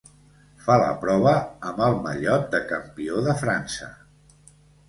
Fa 0.67 0.77
la 0.83 0.87
prova 1.03 1.33
amb 1.71 1.83
el 1.89 1.99
mallot 2.07 2.49
de 2.57 2.65
campió 2.73 3.23
de 3.29 3.37
França. 3.45 3.95